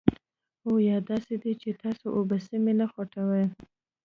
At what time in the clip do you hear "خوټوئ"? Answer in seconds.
2.91-3.45